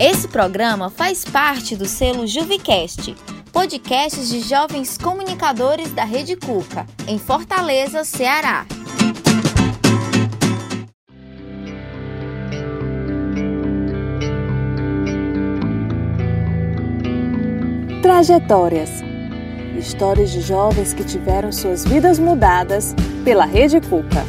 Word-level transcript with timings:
Esse 0.00 0.28
programa 0.28 0.90
faz 0.90 1.24
parte 1.24 1.74
do 1.74 1.84
selo 1.84 2.24
Juvicast, 2.24 3.16
podcasts 3.52 4.28
de 4.28 4.40
jovens 4.42 4.96
comunicadores 4.96 5.92
da 5.92 6.04
Rede 6.04 6.36
Cuca, 6.36 6.86
em 7.08 7.18
Fortaleza, 7.18 8.04
Ceará. 8.04 8.64
Trajetórias. 18.00 18.90
Histórias 19.76 20.30
de 20.30 20.42
jovens 20.42 20.94
que 20.94 21.02
tiveram 21.02 21.50
suas 21.50 21.84
vidas 21.84 22.20
mudadas 22.20 22.94
pela 23.24 23.44
Rede 23.44 23.80
Cuca. 23.80 24.24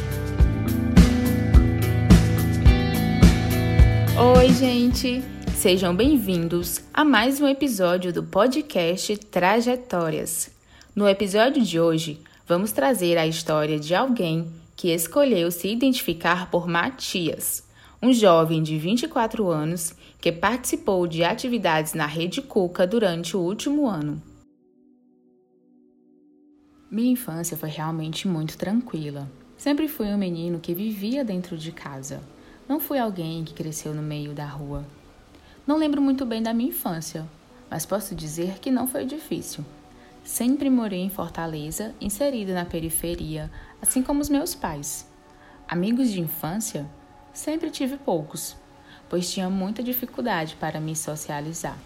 Oi, 4.36 4.52
gente! 4.52 5.29
Sejam 5.60 5.94
bem-vindos 5.94 6.80
a 6.90 7.04
mais 7.04 7.38
um 7.38 7.46
episódio 7.46 8.14
do 8.14 8.24
podcast 8.24 9.14
Trajetórias. 9.18 10.50
No 10.96 11.06
episódio 11.06 11.62
de 11.62 11.78
hoje, 11.78 12.18
vamos 12.48 12.72
trazer 12.72 13.18
a 13.18 13.26
história 13.26 13.78
de 13.78 13.94
alguém 13.94 14.50
que 14.74 14.88
escolheu 14.88 15.50
se 15.50 15.68
identificar 15.68 16.50
por 16.50 16.66
Matias, 16.66 17.62
um 18.02 18.10
jovem 18.10 18.62
de 18.62 18.78
24 18.78 19.50
anos 19.50 19.92
que 20.18 20.32
participou 20.32 21.06
de 21.06 21.22
atividades 21.22 21.92
na 21.92 22.06
Rede 22.06 22.40
Cuca 22.40 22.86
durante 22.86 23.36
o 23.36 23.40
último 23.40 23.86
ano. 23.86 24.22
Minha 26.90 27.12
infância 27.12 27.54
foi 27.54 27.68
realmente 27.68 28.26
muito 28.26 28.56
tranquila. 28.56 29.30
Sempre 29.58 29.88
fui 29.88 30.06
um 30.06 30.16
menino 30.16 30.58
que 30.58 30.72
vivia 30.72 31.22
dentro 31.22 31.58
de 31.58 31.70
casa 31.70 32.22
não 32.70 32.78
fui 32.78 33.00
alguém 33.00 33.42
que 33.42 33.52
cresceu 33.52 33.92
no 33.92 34.00
meio 34.00 34.32
da 34.32 34.46
rua. 34.46 34.84
Não 35.70 35.76
lembro 35.76 36.02
muito 36.02 36.26
bem 36.26 36.42
da 36.42 36.52
minha 36.52 36.70
infância, 36.70 37.24
mas 37.70 37.86
posso 37.86 38.12
dizer 38.12 38.58
que 38.58 38.72
não 38.72 38.88
foi 38.88 39.04
difícil. 39.04 39.64
Sempre 40.24 40.68
morei 40.68 40.98
em 40.98 41.08
Fortaleza, 41.08 41.94
inserida 42.00 42.52
na 42.52 42.64
periferia, 42.64 43.48
assim 43.80 44.02
como 44.02 44.20
os 44.20 44.28
meus 44.28 44.52
pais. 44.52 45.08
Amigos 45.68 46.10
de 46.10 46.20
infância? 46.20 46.90
Sempre 47.32 47.70
tive 47.70 47.96
poucos, 47.96 48.56
pois 49.08 49.30
tinha 49.30 49.48
muita 49.48 49.80
dificuldade 49.80 50.56
para 50.56 50.80
me 50.80 50.96
socializar. 50.96 51.78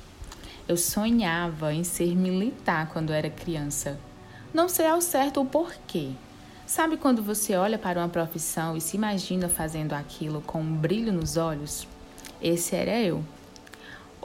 Eu 0.66 0.78
sonhava 0.78 1.74
em 1.74 1.84
ser 1.84 2.16
militar 2.16 2.88
quando 2.88 3.12
era 3.12 3.28
criança. 3.28 4.00
Não 4.54 4.66
sei 4.66 4.86
ao 4.86 5.02
certo 5.02 5.42
o 5.42 5.44
porquê, 5.44 6.12
Sabe 6.66 6.96
quando 6.96 7.22
você 7.22 7.54
olha 7.54 7.76
para 7.76 8.00
uma 8.00 8.08
profissão 8.08 8.78
e 8.78 8.80
se 8.80 8.96
imagina 8.96 9.46
fazendo 9.46 9.92
aquilo 9.92 10.40
com 10.40 10.62
um 10.62 10.74
brilho 10.74 11.12
nos 11.12 11.36
olhos? 11.36 11.86
Esse 12.40 12.74
era 12.74 12.98
eu. 12.98 13.22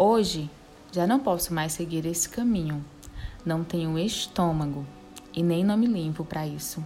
Hoje, 0.01 0.49
já 0.93 1.05
não 1.05 1.19
posso 1.19 1.53
mais 1.53 1.73
seguir 1.73 2.05
esse 2.05 2.29
caminho. 2.29 2.85
Não 3.45 3.65
tenho 3.65 3.99
estômago 3.99 4.85
e 5.33 5.43
nem 5.43 5.61
nome 5.61 5.87
limpo 5.87 6.23
para 6.23 6.47
isso. 6.47 6.81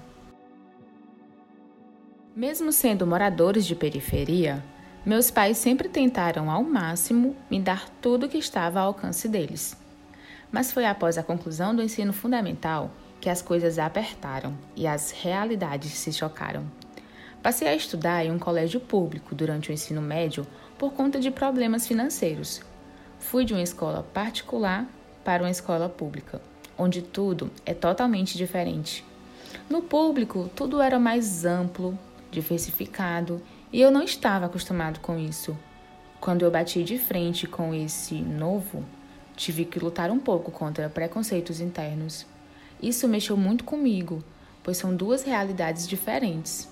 Mesmo 2.36 2.72
sendo 2.72 3.06
moradores 3.06 3.68
de 3.68 3.76
periferia, 3.76 4.64
meus 5.06 5.30
pais 5.30 5.60
sempre 5.60 5.88
tentaram 5.88 6.50
ao 6.50 6.64
máximo 6.64 7.36
me 7.52 7.60
dar 7.60 7.88
tudo 8.02 8.28
que 8.28 8.40
estava 8.40 8.80
ao 8.80 8.88
alcance 8.88 9.30
deles. 9.30 9.78
Mas 10.52 10.72
foi 10.72 10.88
após 10.88 11.16
a 11.16 11.22
conclusão 11.22 11.76
do 11.76 11.84
ensino 11.84 12.14
fundamental 12.14 12.90
que 13.22 13.30
as 13.30 13.44
coisas 13.44 13.78
apertaram 13.78 14.58
e 14.76 14.88
as 14.88 15.12
realidades 15.12 15.92
se 15.92 16.12
chocaram. 16.12 16.64
Passei 17.44 17.68
a 17.68 17.76
estudar 17.76 18.26
em 18.26 18.32
um 18.32 18.40
colégio 18.40 18.80
público 18.80 19.36
durante 19.36 19.70
o 19.70 19.72
ensino 19.72 20.02
médio 20.02 20.48
por 20.80 20.94
conta 20.94 21.20
de 21.20 21.30
problemas 21.30 21.88
financeiros. 21.88 22.73
Fui 23.24 23.46
de 23.46 23.54
uma 23.54 23.64
escola 23.64 24.04
particular 24.14 24.86
para 25.24 25.42
uma 25.42 25.50
escola 25.50 25.90
pública, 25.90 26.40
onde 26.78 27.02
tudo 27.02 27.50
é 27.66 27.74
totalmente 27.74 28.38
diferente. 28.38 29.04
No 29.68 29.82
público, 29.82 30.52
tudo 30.56 30.80
era 30.80 31.00
mais 31.00 31.44
amplo, 31.44 31.98
diversificado, 32.30 33.42
e 33.72 33.82
eu 33.82 33.90
não 33.90 34.04
estava 34.04 34.46
acostumado 34.46 35.00
com 35.00 35.18
isso. 35.18 35.58
Quando 36.22 36.44
eu 36.44 36.52
bati 36.52 36.84
de 36.84 37.00
frente 37.00 37.48
com 37.48 37.74
esse 37.74 38.16
novo, 38.22 38.86
tive 39.36 39.66
que 39.66 39.80
lutar 39.80 40.12
um 40.12 40.20
pouco 40.20 40.52
contra 40.52 40.90
preconceitos 40.90 41.60
internos. 41.60 42.28
Isso 42.80 43.08
mexeu 43.08 43.36
muito 43.36 43.64
comigo, 43.64 44.24
pois 44.62 44.78
são 44.78 44.96
duas 44.96 45.24
realidades 45.24 45.88
diferentes. 45.88 46.70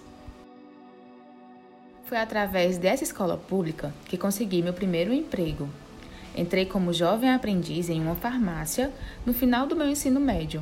Foi 2.06 2.20
através 2.20 2.78
dessa 2.78 3.04
escola 3.04 3.36
pública 3.36 3.92
que 4.06 4.18
consegui 4.18 4.62
meu 4.62 4.74
primeiro 4.74 5.12
emprego. 5.12 5.68
Entrei 6.36 6.66
como 6.66 6.94
jovem 6.94 7.30
aprendiz 7.32 7.90
em 7.90 8.02
uma 8.02 8.16
farmácia 8.16 8.92
no 9.26 9.34
final 9.34 9.68
do 9.68 9.76
meu 9.76 9.88
ensino 9.88 10.20
médio. 10.20 10.62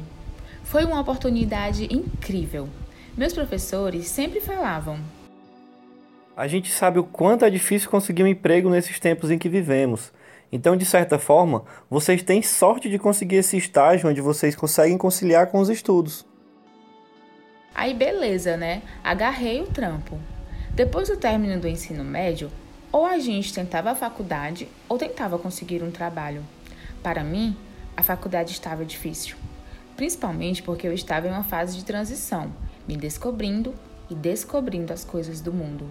Foi 0.64 0.84
uma 0.84 1.00
oportunidade 1.00 1.86
incrível. 1.94 2.68
Meus 3.16 3.34
professores 3.34 4.08
sempre 4.08 4.40
falavam: 4.40 5.00
A 6.36 6.48
gente 6.48 6.72
sabe 6.72 7.00
o 7.00 7.04
quanto 7.04 7.46
é 7.46 7.50
difícil 7.50 7.90
conseguir 7.90 8.24
um 8.24 8.28
emprego 8.28 8.70
nesses 8.70 9.00
tempos 9.00 9.30
em 9.30 9.38
que 9.38 9.50
vivemos. 9.50 10.12
Então, 10.52 10.76
de 10.76 10.86
certa 10.86 11.20
forma, 11.20 11.64
vocês 11.90 12.24
têm 12.24 12.42
sorte 12.42 12.90
de 12.90 12.98
conseguir 12.98 13.38
esse 13.38 13.56
estágio 13.56 14.10
onde 14.10 14.22
vocês 14.22 14.56
conseguem 14.56 14.98
conciliar 14.98 15.48
com 15.48 15.60
os 15.60 15.70
estudos. 15.70 16.26
Aí, 17.74 17.94
beleza, 17.94 18.58
né? 18.58 18.82
Agarrei 19.04 19.62
o 19.62 19.68
trampo. 19.68 20.18
Depois 20.74 21.08
do 21.08 21.18
término 21.18 21.60
do 21.60 21.68
ensino 21.68 22.04
médio, 22.04 22.50
ou 22.92 23.06
a 23.06 23.20
gente 23.20 23.54
tentava 23.54 23.92
a 23.92 23.96
faculdade 23.96 24.68
ou 24.88 24.98
tentava 24.98 25.38
conseguir 25.38 25.84
um 25.84 25.92
trabalho. 25.92 26.44
Para 27.04 27.24
mim, 27.24 27.56
a 27.96 28.02
faculdade 28.02 28.52
estava 28.52 28.84
difícil, 28.84 29.38
principalmente 29.96 30.64
porque 30.64 30.88
eu 30.88 30.94
estava 30.94 31.28
em 31.28 31.32
uma 31.32 31.44
fase 31.44 31.78
de 31.78 31.86
transição, 31.86 32.52
me 32.88 32.98
descobrindo 32.98 33.74
e 34.10 34.16
descobrindo 34.16 34.92
as 34.92 35.04
coisas 35.04 35.40
do 35.40 35.54
mundo. 35.54 35.90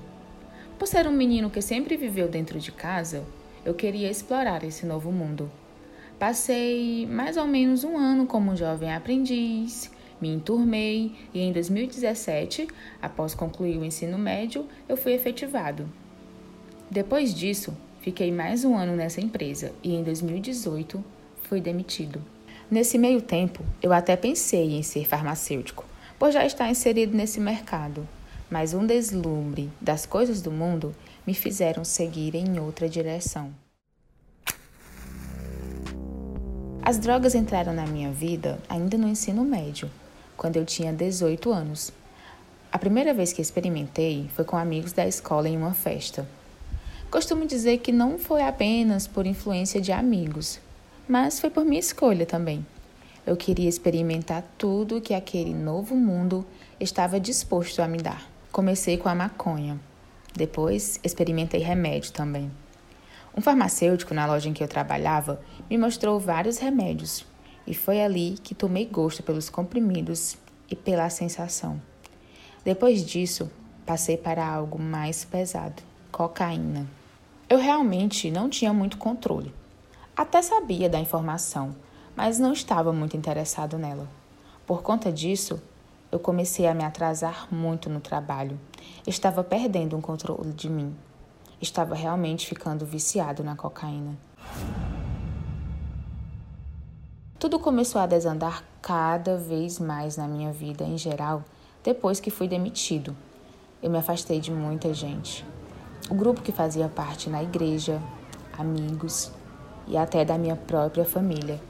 Por 0.78 0.86
ser 0.86 1.06
um 1.06 1.12
menino 1.12 1.50
que 1.50 1.62
sempre 1.62 1.96
viveu 1.96 2.28
dentro 2.28 2.58
de 2.58 2.72
casa, 2.72 3.24
eu 3.64 3.74
queria 3.74 4.10
explorar 4.10 4.64
esse 4.64 4.86
novo 4.86 5.12
mundo. 5.12 5.50
Passei 6.18 7.06
mais 7.06 7.36
ou 7.36 7.46
menos 7.46 7.84
um 7.84 7.96
ano 7.96 8.26
como 8.26 8.56
jovem 8.56 8.92
aprendiz, 8.92 9.90
me 10.20 10.28
enturmei 10.28 11.14
e 11.32 11.40
em 11.40 11.52
2017, 11.52 12.66
após 13.00 13.34
concluir 13.34 13.78
o 13.78 13.84
ensino 13.84 14.18
médio, 14.18 14.66
eu 14.88 14.96
fui 14.96 15.12
efetivado. 15.12 15.88
Depois 16.90 17.34
disso, 17.34 17.76
fiquei 18.00 18.32
mais 18.32 18.64
um 18.64 18.74
ano 18.74 18.96
nessa 18.96 19.20
empresa 19.20 19.72
e 19.82 19.94
em 19.94 20.02
2018 20.02 21.04
fui 21.42 21.60
demitido. 21.60 22.22
Nesse 22.70 22.96
meio 22.96 23.20
tempo, 23.20 23.62
eu 23.82 23.92
até 23.92 24.16
pensei 24.16 24.74
em 24.74 24.82
ser 24.82 25.06
farmacêutico, 25.06 25.84
por 26.18 26.30
já 26.30 26.46
estar 26.46 26.70
inserido 26.70 27.14
nesse 27.14 27.40
mercado, 27.40 28.08
mas 28.50 28.72
um 28.72 28.86
deslumbre 28.86 29.70
das 29.80 30.06
coisas 30.06 30.40
do 30.40 30.50
mundo 30.50 30.94
me 31.26 31.34
fizeram 31.34 31.84
seguir 31.84 32.34
em 32.34 32.58
outra 32.58 32.88
direção. 32.88 33.52
As 36.82 36.98
drogas 36.98 37.34
entraram 37.34 37.74
na 37.74 37.86
minha 37.86 38.10
vida 38.10 38.58
ainda 38.66 38.96
no 38.96 39.08
ensino 39.08 39.44
médio, 39.44 39.90
quando 40.38 40.56
eu 40.56 40.64
tinha 40.64 40.90
18 40.90 41.52
anos. 41.52 41.92
A 42.72 42.78
primeira 42.78 43.12
vez 43.12 43.30
que 43.30 43.42
experimentei 43.42 44.30
foi 44.34 44.44
com 44.46 44.56
amigos 44.56 44.92
da 44.92 45.06
escola 45.06 45.48
em 45.50 45.56
uma 45.56 45.74
festa. 45.74 46.26
Costumo 47.10 47.46
dizer 47.46 47.78
que 47.78 47.90
não 47.90 48.18
foi 48.18 48.42
apenas 48.42 49.06
por 49.06 49.26
influência 49.26 49.80
de 49.80 49.90
amigos, 49.90 50.60
mas 51.08 51.40
foi 51.40 51.48
por 51.48 51.64
minha 51.64 51.80
escolha 51.80 52.26
também. 52.26 52.66
Eu 53.26 53.34
queria 53.34 53.68
experimentar 53.68 54.44
tudo 54.58 55.00
que 55.00 55.14
aquele 55.14 55.54
novo 55.54 55.96
mundo 55.96 56.44
estava 56.78 57.18
disposto 57.18 57.80
a 57.80 57.88
me 57.88 57.96
dar. 57.96 58.30
Comecei 58.52 58.98
com 58.98 59.08
a 59.08 59.14
maconha. 59.14 59.80
Depois, 60.36 61.00
experimentei 61.02 61.60
remédio 61.60 62.12
também. 62.12 62.50
Um 63.34 63.40
farmacêutico 63.40 64.12
na 64.12 64.26
loja 64.26 64.50
em 64.50 64.52
que 64.52 64.62
eu 64.62 64.68
trabalhava 64.68 65.40
me 65.70 65.78
mostrou 65.78 66.20
vários 66.20 66.58
remédios 66.58 67.24
e 67.66 67.72
foi 67.72 68.02
ali 68.02 68.36
que 68.42 68.54
tomei 68.54 68.84
gosto 68.84 69.22
pelos 69.22 69.48
comprimidos 69.48 70.36
e 70.70 70.76
pela 70.76 71.08
sensação. 71.08 71.80
Depois 72.62 73.02
disso, 73.02 73.50
passei 73.86 74.18
para 74.18 74.46
algo 74.46 74.78
mais 74.78 75.24
pesado 75.24 75.82
cocaína. 76.12 76.97
Eu 77.50 77.56
realmente 77.56 78.30
não 78.30 78.50
tinha 78.50 78.74
muito 78.74 78.98
controle. 78.98 79.54
Até 80.14 80.42
sabia 80.42 80.86
da 80.86 81.00
informação, 81.00 81.74
mas 82.14 82.38
não 82.38 82.52
estava 82.52 82.92
muito 82.92 83.16
interessado 83.16 83.78
nela. 83.78 84.06
Por 84.66 84.82
conta 84.82 85.10
disso, 85.10 85.58
eu 86.12 86.18
comecei 86.18 86.66
a 86.66 86.74
me 86.74 86.84
atrasar 86.84 87.48
muito 87.50 87.88
no 87.88 88.00
trabalho. 88.00 88.60
Estava 89.06 89.42
perdendo 89.42 89.96
o 89.96 90.02
controle 90.02 90.52
de 90.52 90.68
mim. 90.68 90.94
Estava 91.58 91.94
realmente 91.94 92.46
ficando 92.46 92.84
viciado 92.84 93.42
na 93.42 93.56
cocaína. 93.56 94.18
Tudo 97.38 97.58
começou 97.58 97.98
a 97.98 98.06
desandar 98.06 98.62
cada 98.82 99.38
vez 99.38 99.78
mais 99.78 100.18
na 100.18 100.28
minha 100.28 100.52
vida 100.52 100.84
em 100.84 100.98
geral 100.98 101.42
depois 101.82 102.20
que 102.20 102.30
fui 102.30 102.46
demitido. 102.46 103.16
Eu 103.82 103.88
me 103.88 103.96
afastei 103.96 104.38
de 104.38 104.50
muita 104.50 104.92
gente. 104.92 105.46
O 106.08 106.14
grupo 106.14 106.40
que 106.40 106.52
fazia 106.52 106.88
parte 106.88 107.28
na 107.28 107.42
igreja, 107.42 108.02
amigos, 108.56 109.30
e 109.86 109.96
até 109.96 110.24
da 110.24 110.38
minha 110.38 110.56
própria 110.56 111.04
família. 111.04 111.60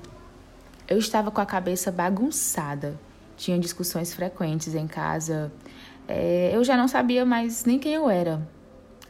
Eu 0.86 0.98
estava 0.98 1.30
com 1.30 1.40
a 1.40 1.46
cabeça 1.46 1.90
bagunçada, 1.90 2.98
tinha 3.36 3.58
discussões 3.58 4.14
frequentes 4.14 4.74
em 4.74 4.86
casa, 4.86 5.52
é, 6.06 6.50
eu 6.54 6.64
já 6.64 6.76
não 6.76 6.88
sabia 6.88 7.24
mais 7.24 7.64
nem 7.64 7.78
quem 7.78 7.94
eu 7.94 8.08
era. 8.08 8.46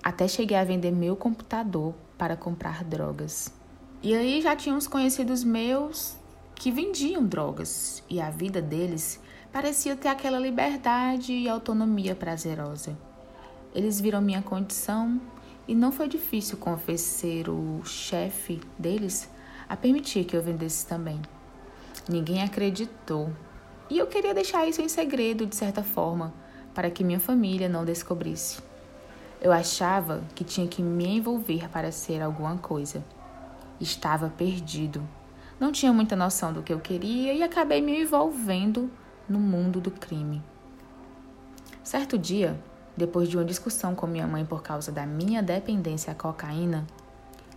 Até 0.03 0.27
cheguei 0.27 0.57
a 0.57 0.65
vender 0.65 0.91
meu 0.91 1.15
computador 1.15 1.95
para 2.17 2.37
comprar 2.37 2.83
drogas. 2.83 3.53
E 4.03 4.15
aí 4.15 4.41
já 4.41 4.57
tinha 4.57 4.75
uns 4.75 4.89
conhecidos 4.89 5.45
meus 5.45 6.17
que 6.55 6.71
vendiam 6.73 7.25
drogas 7.25 8.03
e 8.09 8.21
a 8.21 8.31
vida 8.31 8.61
deles 8.61 9.21
parecia 9.53 9.95
ter 9.95 10.09
aquela 10.09 10.39
liberdade 10.39 11.33
e 11.33 11.49
autonomia 11.49 12.15
prazerosa. 12.15 12.97
Eles 13.75 14.01
viram 14.01 14.21
minha 14.21 14.43
condição 14.43 15.21
e 15.67 15.75
não 15.75 15.93
foi 15.93 16.09
difícil 16.09 16.57
convencer 16.57 17.49
o 17.49 17.83
chefe 17.85 18.61
deles 18.79 19.31
a 19.69 19.77
permitir 19.77 20.25
que 20.25 20.37
eu 20.37 20.43
vendesse 20.43 20.87
também. 20.87 21.21
Ninguém 22.09 22.43
acreditou. 22.43 23.31
E 23.91 23.99
eu 23.99 24.07
queria 24.07 24.33
deixar 24.33 24.67
isso 24.67 24.81
em 24.81 24.89
segredo, 24.89 25.47
de 25.47 25.55
certa 25.55 25.83
forma, 25.83 26.33
para 26.75 26.91
que 26.91 27.05
minha 27.05 27.21
família 27.21 27.69
não 27.69 27.85
descobrisse. 27.85 28.61
Eu 29.41 29.53
achava 29.53 30.25
que 30.35 30.43
tinha 30.43 30.67
que 30.67 30.83
me 30.83 31.07
envolver 31.07 31.69
para 31.69 31.93
ser 31.93 32.23
alguma 32.23 32.57
coisa. 32.57 33.05
Estava 33.79 34.29
perdido. 34.31 35.07
Não 35.61 35.71
tinha 35.71 35.93
muita 35.93 36.17
noção 36.17 36.53
do 36.53 36.63
que 36.63 36.73
eu 36.73 36.81
queria 36.81 37.33
e 37.33 37.43
acabei 37.43 37.81
me 37.81 38.01
envolvendo 38.01 38.91
no 39.29 39.39
mundo 39.39 39.81
do 39.81 39.91
crime. 39.91 40.43
Certo 41.83 42.19
dia, 42.19 42.59
depois 42.99 43.29
de 43.29 43.37
uma 43.37 43.45
discussão 43.45 43.95
com 43.95 44.09
minha 44.09 44.27
mãe 44.27 44.45
por 44.45 44.61
causa 44.61 44.91
da 44.91 45.07
minha 45.07 45.41
dependência 45.41 46.11
à 46.11 46.15
cocaína, 46.17 46.85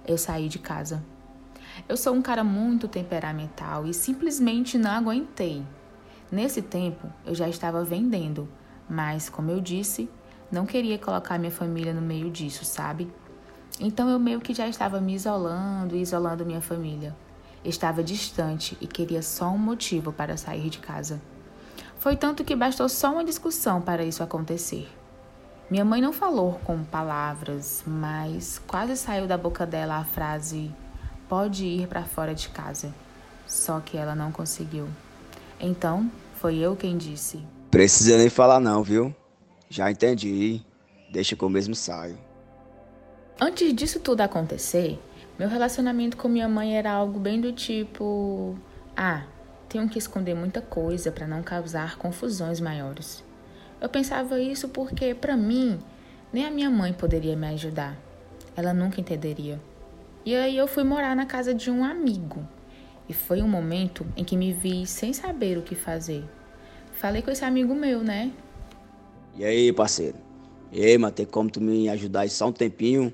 eu 0.06 0.16
saí 0.16 0.48
de 0.48 0.60
casa. 0.60 1.04
Eu 1.90 1.98
sou 1.98 2.14
um 2.14 2.22
cara 2.22 2.44
muito 2.44 2.88
temperamental 2.88 3.88
e 3.88 3.94
simplesmente 3.94 4.78
não 4.78 4.92
aguentei. 4.92 5.66
Nesse 6.32 6.62
tempo, 6.62 7.12
eu 7.26 7.34
já 7.34 7.50
estava 7.50 7.84
vendendo, 7.84 8.48
mas, 8.88 9.30
como 9.30 9.50
eu 9.50 9.60
disse, 9.60 10.08
não 10.52 10.68
queria 10.68 11.00
colocar 11.00 11.40
minha 11.40 11.52
família 11.52 11.92
no 11.92 12.02
meio 12.02 12.30
disso, 12.30 12.64
sabe? 12.64 13.12
Então 13.80 14.10
eu 14.10 14.20
meio 14.20 14.42
que 14.42 14.54
já 14.54 14.68
estava 14.68 15.02
me 15.02 15.16
isolando 15.16 15.96
e 15.96 16.02
isolando 16.02 16.46
minha 16.46 16.62
família. 16.62 17.16
Estava 17.66 18.04
distante 18.04 18.78
e 18.80 18.86
queria 18.86 19.24
só 19.24 19.50
um 19.50 19.58
motivo 19.58 20.14
para 20.14 20.38
sair 20.38 20.70
de 20.70 20.78
casa. 20.78 21.20
Foi 21.98 22.16
tanto 22.16 22.44
que 22.44 22.56
bastou 22.56 22.88
só 22.88 23.12
uma 23.12 23.24
discussão 23.24 23.82
para 23.82 24.04
isso 24.04 24.22
acontecer. 24.22 24.88
Minha 25.72 25.86
mãe 25.86 26.02
não 26.02 26.12
falou 26.12 26.60
com 26.66 26.84
palavras, 26.84 27.82
mas 27.88 28.62
quase 28.68 28.98
saiu 28.98 29.26
da 29.26 29.38
boca 29.38 29.66
dela 29.66 29.96
a 29.96 30.04
frase: 30.04 30.70
pode 31.30 31.66
ir 31.66 31.88
para 31.88 32.04
fora 32.04 32.36
de 32.36 32.50
casa. 32.50 32.94
Só 33.48 33.80
que 33.80 33.96
ela 33.96 34.14
não 34.14 34.34
conseguiu. 34.34 34.90
Então, 35.58 36.12
foi 36.36 36.58
eu 36.58 36.76
quem 36.76 36.98
disse: 36.98 37.40
Precisa 37.72 38.18
nem 38.18 38.30
falar, 38.30 38.60
não, 38.60 38.84
viu? 38.84 39.16
Já 39.70 39.90
entendi. 39.90 40.62
Deixa 41.10 41.38
que 41.38 41.44
eu 41.44 41.50
mesmo 41.50 41.74
saio. 41.74 42.20
Antes 43.40 43.74
disso 43.74 44.02
tudo 44.02 44.20
acontecer, 44.20 45.00
meu 45.40 45.48
relacionamento 45.48 46.18
com 46.18 46.28
minha 46.28 46.50
mãe 46.50 46.76
era 46.76 46.92
algo 46.92 47.18
bem 47.18 47.40
do 47.40 47.54
tipo: 47.54 48.58
ah, 48.94 49.24
tenho 49.70 49.88
que 49.88 49.98
esconder 49.98 50.36
muita 50.36 50.60
coisa 50.60 51.14
para 51.14 51.26
não 51.26 51.42
causar 51.42 51.96
confusões 51.96 52.60
maiores. 52.60 53.24
Eu 53.82 53.90
pensava 53.90 54.40
isso 54.40 54.70
porque, 54.70 55.16
para 55.16 55.36
mim, 55.36 55.80
nem 56.32 56.46
a 56.46 56.52
minha 56.52 56.70
mãe 56.70 56.94
poderia 56.94 57.36
me 57.36 57.48
ajudar. 57.48 57.98
Ela 58.56 58.76
nunca 58.76 59.02
entenderia. 59.02 59.60
E 60.24 60.36
aí 60.36 60.56
eu 60.56 60.68
fui 60.68 60.84
morar 60.84 61.16
na 61.16 61.26
casa 61.26 61.52
de 61.52 61.72
um 61.72 61.84
amigo. 61.84 62.48
E 63.10 63.14
foi 63.14 63.42
um 63.42 63.48
momento 63.48 64.06
em 64.16 64.24
que 64.24 64.38
me 64.38 64.54
vi 64.54 64.86
sem 64.86 65.14
saber 65.14 65.58
o 65.58 65.64
que 65.64 65.74
fazer. 65.74 66.24
Falei 66.94 67.24
com 67.24 67.32
esse 67.32 67.44
amigo 67.44 67.74
meu, 67.74 68.04
né? 68.04 68.32
E 69.36 69.44
aí, 69.44 69.74
parceiro? 69.74 70.18
E 70.72 70.86
aí, 70.86 70.98
mas 71.00 71.14
tem 71.14 71.26
como 71.26 71.50
tu 71.50 71.60
me 71.60 71.90
ajudar 71.90 72.22
aí 72.22 72.30
só 72.30 72.50
um 72.50 72.52
tempinho? 72.52 73.12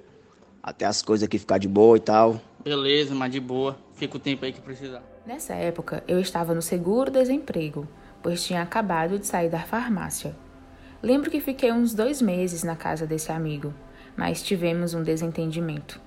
Até 0.62 0.86
as 0.86 1.02
coisas 1.02 1.26
aqui 1.26 1.40
ficar 1.40 1.60
de 1.60 1.68
boa 1.70 1.96
e 1.96 2.02
tal. 2.02 2.42
Beleza, 2.62 3.16
mas 3.16 3.32
de 3.32 3.40
boa. 3.40 3.78
Fica 3.94 4.18
o 4.18 4.20
tempo 4.20 4.44
aí 4.44 4.52
que 4.52 4.60
precisar. 4.60 5.02
Nessa 5.26 5.54
época, 5.54 6.04
eu 6.08 6.20
estava 6.20 6.54
no 6.54 6.62
seguro-desemprego, 6.62 7.88
pois 8.22 8.44
tinha 8.46 8.62
acabado 8.62 9.18
de 9.18 9.26
sair 9.26 9.50
da 9.50 9.60
farmácia. 9.60 10.36
Lembro 11.02 11.30
que 11.30 11.40
fiquei 11.40 11.72
uns 11.72 11.94
dois 11.94 12.22
meses 12.22 12.64
na 12.64 12.76
casa 12.76 13.06
desse 13.06 13.32
amigo, 13.32 13.72
mas 14.16 14.42
tivemos 14.42 14.96
um 14.96 15.04
desentendimento. 15.04 16.02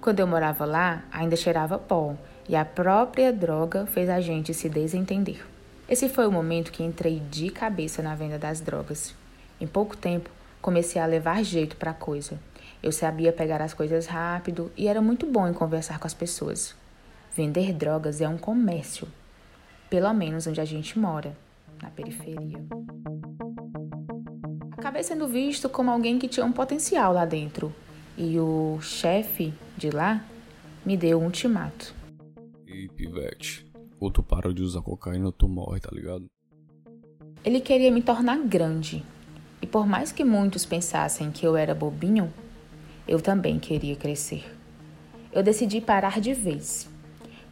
Quando 0.00 0.20
eu 0.20 0.26
morava 0.26 0.64
lá, 0.64 1.02
ainda 1.10 1.34
cheirava 1.34 1.78
pó, 1.78 2.14
e 2.48 2.54
a 2.54 2.64
própria 2.64 3.32
droga 3.32 3.86
fez 3.86 4.08
a 4.08 4.20
gente 4.20 4.54
se 4.54 4.68
desentender. 4.68 5.44
Esse 5.88 6.08
foi 6.08 6.28
o 6.28 6.32
momento 6.32 6.70
que 6.70 6.84
entrei 6.84 7.20
de 7.28 7.50
cabeça 7.50 8.02
na 8.02 8.14
venda 8.14 8.38
das 8.38 8.60
drogas. 8.60 9.14
Em 9.60 9.66
pouco 9.66 9.96
tempo, 9.96 10.30
comecei 10.62 11.02
a 11.02 11.06
levar 11.06 11.44
jeito 11.44 11.76
para 11.76 11.90
a 11.90 11.94
coisa. 11.94 12.38
Eu 12.80 12.92
sabia 12.92 13.32
pegar 13.32 13.60
as 13.60 13.74
coisas 13.74 14.06
rápido 14.06 14.70
e 14.76 14.86
era 14.86 15.02
muito 15.02 15.26
bom 15.26 15.48
em 15.48 15.52
conversar 15.52 15.98
com 15.98 16.06
as 16.06 16.14
pessoas. 16.14 16.76
Vender 17.34 17.72
drogas 17.72 18.20
é 18.20 18.28
um 18.28 18.38
comércio, 18.38 19.08
pelo 19.90 20.12
menos 20.14 20.46
onde 20.46 20.60
a 20.60 20.64
gente 20.64 20.98
mora, 20.98 21.36
na 21.82 21.90
periferia 21.90 22.64
acabei 24.96 25.02
sendo 25.02 25.28
visto 25.28 25.68
como 25.68 25.90
alguém 25.90 26.18
que 26.18 26.26
tinha 26.26 26.46
um 26.46 26.52
potencial 26.52 27.12
lá 27.12 27.26
dentro. 27.26 27.74
E 28.16 28.38
o 28.38 28.78
chefe 28.80 29.52
de 29.76 29.90
lá 29.90 30.24
me 30.86 30.96
deu 30.96 31.20
um 31.20 31.24
ultimato. 31.24 31.94
E 32.66 32.88
pivete, 32.88 33.66
ou 34.00 34.10
tu 34.10 34.22
para 34.22 34.54
de 34.54 34.62
usar 34.62 34.80
cocaína 34.80 35.26
ou 35.26 35.32
tu 35.32 35.48
morre, 35.48 35.80
tá 35.80 35.90
ligado? 35.92 36.26
Ele 37.44 37.60
queria 37.60 37.90
me 37.90 38.00
tornar 38.00 38.38
grande. 38.38 39.04
E 39.60 39.66
por 39.66 39.86
mais 39.86 40.12
que 40.12 40.24
muitos 40.24 40.64
pensassem 40.64 41.30
que 41.30 41.46
eu 41.46 41.56
era 41.56 41.74
bobinho, 41.74 42.32
eu 43.06 43.20
também 43.20 43.58
queria 43.58 43.96
crescer. 43.96 44.44
Eu 45.30 45.42
decidi 45.42 45.80
parar 45.80 46.20
de 46.20 46.32
vez. 46.32 46.88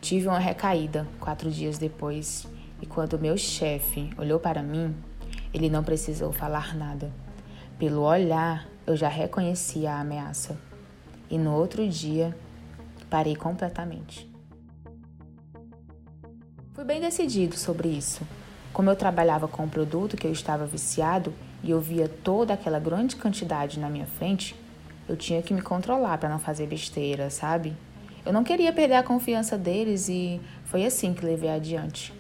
Tive 0.01 0.29
uma 0.29 0.39
recaída 0.39 1.07
quatro 1.21 1.51
dias 1.51 1.77
depois, 1.77 2.47
e 2.81 2.87
quando 2.87 3.19
meu 3.19 3.37
chefe 3.37 4.11
olhou 4.17 4.41
para 4.41 4.63
mim, 4.63 4.95
ele 5.53 5.69
não 5.69 5.85
precisou 5.85 6.33
falar 6.33 6.75
nada. 6.75 7.24
Pelo 7.79 8.03
olhar, 8.03 8.69
eu 8.87 8.97
já 8.97 9.09
reconhecia 9.09 9.93
a 9.93 10.01
ameaça. 10.01 10.57
E 11.29 11.37
no 11.37 11.53
outro 11.53 11.89
dia, 11.89 12.37
parei 13.11 13.35
completamente. 13.35 14.31
Fui 16.73 16.85
bem 16.85 17.01
decidido 17.01 17.57
sobre 17.57 17.89
isso. 17.89 18.23
Como 18.73 18.91
eu 18.91 18.97
trabalhava 18.97 19.49
com 19.49 19.65
um 19.65 19.69
produto 19.69 20.17
que 20.17 20.27
eu 20.27 20.33
estava 20.33 20.67
viciado 20.67 21.33
e 21.65 21.71
eu 21.71 21.81
via 21.81 22.09
toda 22.09 22.55
aquela 22.55 22.79
grande 22.79 23.17
quantidade 23.17 23.81
na 23.81 23.91
minha 23.91 24.07
frente, 24.07 24.55
eu 25.09 25.17
tinha 25.17 25.43
que 25.43 25.53
me 25.53 25.61
controlar 25.61 26.19
para 26.19 26.29
não 26.29 26.39
fazer 26.39 26.67
besteira, 26.67 27.29
sabe? 27.29 27.77
Eu 28.25 28.33
não 28.33 28.45
queria 28.45 28.73
perder 28.73 28.95
a 28.95 29.03
confiança 29.03 29.59
deles 29.59 30.09
e 30.09 30.41
foi 30.65 30.87
assim 30.87 31.13
que 31.13 31.27
levei 31.27 31.51
adiante. 31.51 32.13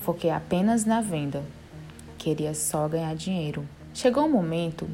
Foquei 0.00 0.30
apenas 0.30 0.84
na 0.84 1.00
venda. 1.00 1.42
Queria 2.16 2.54
só 2.54 2.88
ganhar 2.88 3.14
dinheiro. 3.14 3.66
Chegou 3.96 4.26
um 4.26 4.30
momento 4.30 4.86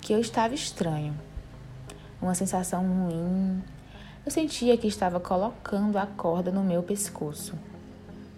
que 0.00 0.10
eu 0.10 0.18
estava 0.18 0.54
estranho, 0.54 1.14
uma 2.22 2.34
sensação 2.34 2.82
ruim. 2.82 3.62
Eu 4.24 4.32
sentia 4.32 4.78
que 4.78 4.86
estava 4.86 5.20
colocando 5.20 5.98
a 5.98 6.06
corda 6.06 6.50
no 6.50 6.64
meu 6.64 6.82
pescoço. 6.82 7.54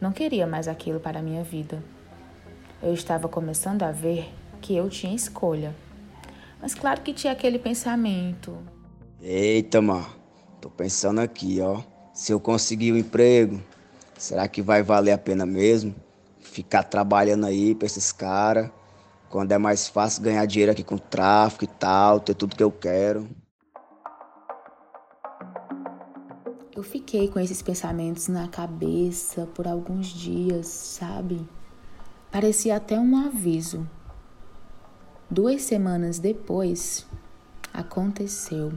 Não 0.01 0.11
queria 0.11 0.45
mais 0.45 0.67
aquilo 0.67 0.99
para 0.99 1.21
a 1.21 1.23
minha 1.23 1.45
vida. 1.45 1.81
Eu 2.83 2.93
estava 2.93 3.29
começando 3.29 3.85
a 3.85 3.93
ver 3.93 4.29
que 4.61 4.75
eu 4.75 4.91
tinha 4.91 5.15
escolha. 5.15 5.73
Mas 6.61 6.75
claro 6.75 7.03
que 7.03 7.15
tinha 7.15 7.33
aquele 7.33 7.61
pensamento. 7.61 8.59
Eita, 9.23 9.81
mar, 9.81 10.19
tô 10.61 10.69
pensando 10.69 11.21
aqui, 11.21 11.61
ó. 11.61 11.81
Se 12.13 12.33
eu 12.33 12.41
conseguir 12.41 12.91
o 12.91 12.97
um 12.97 12.99
emprego, 12.99 13.63
será 14.19 14.49
que 14.49 14.61
vai 14.61 14.83
valer 14.83 15.13
a 15.13 15.19
pena 15.19 15.47
mesmo? 15.47 15.95
Ficar 16.41 16.83
trabalhando 16.83 17.47
aí 17.47 17.73
pra 17.73 17.87
esses 17.87 18.11
caras 18.11 18.69
quando 19.29 19.53
é 19.53 19.59
mais 19.59 19.89
fácil 19.89 20.23
ganhar 20.23 20.47
dinheiro 20.47 20.73
aqui 20.73 20.83
com 20.83 20.97
tráfico 20.97 21.65
e 21.65 21.67
tal, 21.67 22.21
ter 22.21 22.35
tudo 22.35 22.57
que 22.57 22.63
eu 22.63 22.71
quero. 22.71 23.29
Eu 26.75 26.83
fiquei 26.83 27.29
com 27.29 27.41
esses 27.41 27.63
pensamentos 27.63 28.29
na 28.29 28.49
cabeça 28.49 29.47
por 29.47 29.67
alguns 29.67 30.09
dias, 30.09 30.67
sabe? 30.67 31.49
Parecia 32.31 32.77
até 32.77 32.99
um 33.01 33.17
aviso. 33.17 33.89
Duas 35.31 35.63
semanas 35.63 36.19
depois, 36.19 37.07
aconteceu. 37.73 38.73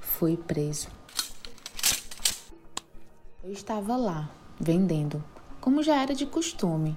Fui 0.00 0.36
preso. 0.36 0.88
Eu 3.44 3.52
estava 3.52 3.96
lá, 3.96 4.30
vendendo, 4.58 5.22
como 5.60 5.82
já 5.82 6.02
era 6.02 6.14
de 6.14 6.26
costume, 6.26 6.96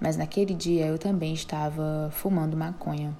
mas 0.00 0.16
naquele 0.16 0.54
dia 0.54 0.86
eu 0.86 0.98
também 0.98 1.32
estava 1.34 2.10
fumando 2.12 2.56
maconha. 2.56 3.16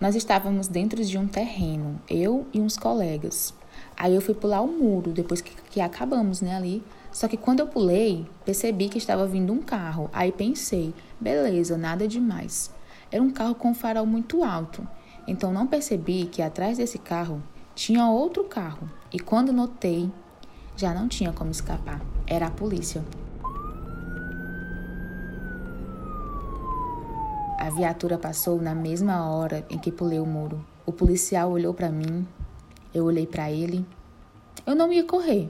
Nós 0.00 0.14
estávamos 0.14 0.68
dentro 0.68 1.04
de 1.04 1.16
um 1.18 1.26
terreno, 1.26 2.00
eu 2.08 2.46
e 2.52 2.60
uns 2.60 2.76
colegas. 2.76 3.54
Aí 3.96 4.14
eu 4.14 4.20
fui 4.20 4.34
pular 4.34 4.60
o 4.60 4.66
muro 4.66 5.12
depois 5.12 5.40
que, 5.40 5.54
que 5.70 5.80
acabamos, 5.80 6.40
né, 6.40 6.56
ali. 6.56 6.82
Só 7.10 7.28
que 7.28 7.36
quando 7.36 7.60
eu 7.60 7.66
pulei, 7.66 8.26
percebi 8.44 8.88
que 8.88 8.98
estava 8.98 9.26
vindo 9.26 9.52
um 9.52 9.60
carro. 9.60 10.08
Aí 10.12 10.32
pensei, 10.32 10.94
beleza, 11.20 11.76
nada 11.76 12.08
demais. 12.08 12.70
Era 13.10 13.22
um 13.22 13.30
carro 13.30 13.54
com 13.54 13.70
um 13.70 13.74
farol 13.74 14.06
muito 14.06 14.42
alto. 14.42 14.86
Então 15.26 15.52
não 15.52 15.66
percebi 15.66 16.24
que 16.24 16.42
atrás 16.42 16.78
desse 16.78 16.98
carro 16.98 17.42
tinha 17.74 18.08
outro 18.08 18.44
carro. 18.44 18.90
E 19.12 19.20
quando 19.20 19.52
notei, 19.52 20.10
já 20.76 20.94
não 20.94 21.06
tinha 21.06 21.32
como 21.32 21.50
escapar. 21.50 22.00
Era 22.26 22.46
a 22.46 22.50
polícia. 22.50 23.04
A 27.62 27.70
viatura 27.70 28.18
passou 28.18 28.60
na 28.60 28.74
mesma 28.74 29.24
hora 29.30 29.64
em 29.70 29.78
que 29.78 29.92
pulei 29.92 30.18
o 30.18 30.26
muro. 30.26 30.66
O 30.84 30.90
policial 30.90 31.48
olhou 31.48 31.72
para 31.72 31.90
mim, 31.90 32.26
eu 32.92 33.04
olhei 33.04 33.24
para 33.24 33.52
ele. 33.52 33.86
Eu 34.66 34.74
não 34.74 34.92
ia 34.92 35.04
correr, 35.04 35.48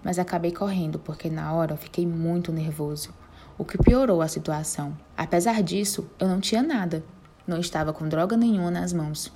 mas 0.00 0.20
acabei 0.20 0.52
correndo 0.52 1.00
porque 1.00 1.28
na 1.28 1.52
hora 1.52 1.76
fiquei 1.76 2.06
muito 2.06 2.52
nervoso, 2.52 3.12
o 3.58 3.64
que 3.64 3.76
piorou 3.76 4.22
a 4.22 4.28
situação. 4.28 4.96
Apesar 5.16 5.60
disso, 5.60 6.08
eu 6.20 6.28
não 6.28 6.38
tinha 6.38 6.62
nada, 6.62 7.02
não 7.44 7.58
estava 7.58 7.92
com 7.92 8.08
droga 8.08 8.36
nenhuma 8.36 8.70
nas 8.70 8.92
mãos. 8.92 9.32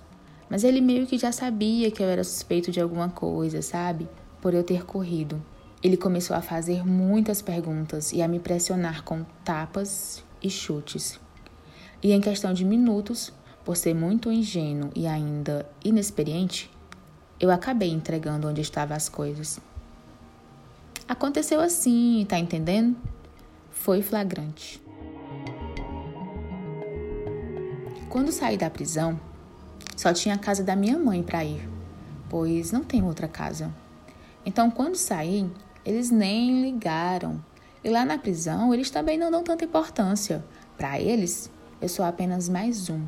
Mas 0.49 0.63
ele 0.63 0.81
meio 0.81 1.09
que 1.09 1.19
já 1.19 1.33
sabia 1.33 1.91
que 1.91 2.01
eu 2.01 2.07
era 2.07 2.23
suspeito 2.23 2.71
de 2.71 2.81
alguma 2.81 3.09
coisa, 3.09 3.61
sabe? 3.61 4.09
Por 4.41 4.55
eu 4.55 4.63
ter 4.63 4.85
corrido. 4.85 5.43
Ele 5.83 5.97
começou 5.97 6.37
a 6.37 6.41
fazer 6.41 6.87
muitas 6.87 7.43
perguntas 7.43 8.13
e 8.13 8.23
a 8.23 8.29
me 8.29 8.39
pressionar 8.39 9.03
com 9.03 9.25
tapas 9.45 10.23
e 10.41 10.49
chutes. 10.49 11.24
E 12.05 12.13
em 12.13 12.21
questão 12.21 12.53
de 12.53 12.67
minutos, 12.67 13.33
por 13.65 13.79
ser 13.79 13.95
muito 13.95 14.31
ingênuo 14.31 14.91
e 14.95 15.07
ainda 15.07 15.67
inexperiente, 15.83 16.71
eu 17.41 17.51
acabei 17.51 17.91
entregando 17.91 18.47
onde 18.47 18.61
estavam 18.61 18.95
as 18.95 19.09
coisas. 19.09 19.59
Aconteceu 21.09 21.63
assim, 21.63 22.27
tá 22.29 22.39
entendendo? 22.39 22.95
Foi 23.71 24.03
flagrante. 24.03 24.83
Quando 28.11 28.31
saí 28.31 28.59
da 28.59 28.69
prisão, 28.69 29.19
só 29.97 30.13
tinha 30.13 30.35
a 30.35 30.39
casa 30.39 30.63
da 30.63 30.77
minha 30.77 30.99
mãe 30.99 31.23
para 31.23 31.43
ir, 31.43 31.67
pois 32.29 32.71
não 32.71 32.85
tem 32.85 33.03
outra 33.03 33.27
casa. 33.27 33.75
Então, 34.45 34.71
quando 34.71 34.97
saí, 34.97 35.51
eles 35.87 36.11
nem 36.11 36.61
ligaram. 36.61 37.43
E 37.83 37.89
lá 37.89 38.05
na 38.05 38.19
prisão, 38.19 38.75
eles 38.75 38.91
também 38.91 39.17
não 39.17 39.31
dão 39.31 39.43
tanta 39.43 39.65
importância. 39.65 40.45
Para 40.77 41.01
eles, 41.01 41.51
eu 41.81 41.89
sou 41.89 42.05
apenas 42.05 42.49
mais 42.49 42.89
um. 42.89 43.05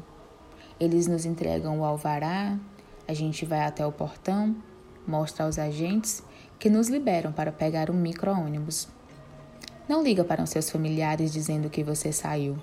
Eles 0.78 1.06
nos 1.06 1.25
entregam 1.25 1.80
o 1.80 1.85
alvará, 1.85 2.58
a 3.08 3.14
gente 3.14 3.44
vai 3.44 3.61
até 3.61 3.87
o 3.87 3.92
portão, 3.92 4.54
mostra 5.06 5.44
aos 5.44 5.58
agentes 5.58 6.23
que 6.58 6.68
nos 6.68 6.88
liberam 6.88 7.32
para 7.32 7.52
pegar 7.52 7.90
um 7.90 7.94
micro-ônibus. 7.94 8.88
Não 9.88 10.02
liga 10.02 10.25
para 10.25 10.42
os 10.42 10.50
seus 10.50 10.68
familiares 10.68 11.32
dizendo 11.32 11.70
que 11.70 11.85
você 11.85 12.12
saiu. 12.12 12.58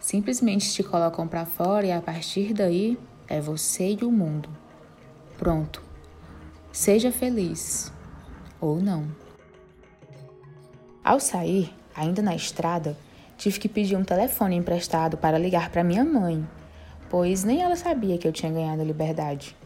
Simplesmente 0.00 0.72
te 0.72 0.82
colocam 0.82 1.28
para 1.28 1.46
fora 1.46 1.86
e 1.86 1.92
a 1.92 2.00
partir 2.00 2.52
daí 2.52 2.98
é 3.28 3.40
você 3.40 3.96
e 4.00 4.04
o 4.04 4.10
mundo. 4.10 4.48
Pronto. 5.38 5.82
Seja 6.72 7.12
feliz. 7.12 7.92
Ou 8.60 8.80
não. 8.80 9.06
Ao 11.04 11.20
sair, 11.20 11.72
ainda 11.94 12.20
na 12.20 12.34
estrada, 12.34 12.96
tive 13.40 13.58
que 13.58 13.70
pedir 13.70 13.96
um 13.96 14.04
telefone 14.04 14.54
emprestado 14.54 15.16
para 15.16 15.38
ligar 15.38 15.70
para 15.70 15.82
minha 15.82 16.04
mãe, 16.04 16.46
pois 17.08 17.42
nem 17.42 17.62
ela 17.62 17.74
sabia 17.74 18.18
que 18.18 18.28
eu 18.28 18.32
tinha 18.32 18.52
ganhado 18.52 18.82
a 18.82 18.84
liberdade. 18.84 19.56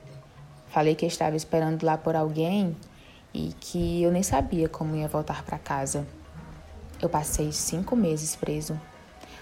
Falei 0.69 0.95
que 0.95 1.05
estava 1.05 1.35
esperando 1.35 1.83
lá 1.83 1.99
por 1.99 2.15
alguém 2.15 2.77
e 3.35 3.53
que 3.59 4.01
eu 4.01 4.13
nem 4.13 4.23
sabia 4.23 4.69
como 4.69 4.95
ia 4.95 5.09
voltar 5.09 5.43
para 5.43 5.59
casa. 5.59 6.07
Eu 7.03 7.09
passei 7.09 7.51
cinco 7.51 7.97
meses 7.97 8.37
preso. 8.37 8.81